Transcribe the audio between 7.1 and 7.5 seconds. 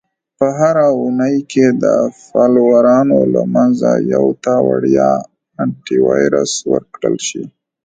شي.